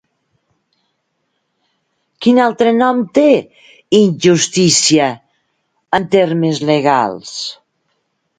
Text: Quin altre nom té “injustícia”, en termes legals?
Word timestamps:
Quin 2.25 2.39
altre 2.45 2.71
nom 2.77 3.03
té 3.19 3.25
“injustícia”, 3.99 5.11
en 6.01 6.09
termes 6.17 6.65
legals? 6.73 7.37